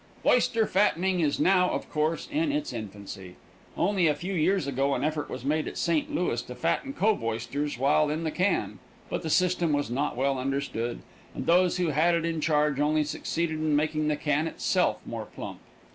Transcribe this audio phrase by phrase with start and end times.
[0.25, 3.35] Oyster fattening is now, of course, in its infancy.
[3.77, 6.11] Only a few years ago an effort was made at St.
[6.11, 8.79] Louis to fatten cove oysters while in the can,
[9.11, 11.01] but the system was not well understood,
[11.35, 15.25] and those who had it in charge only succeeded in making the can itself more
[15.25, 15.59] plump.